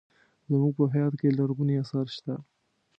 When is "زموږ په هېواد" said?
0.47-1.13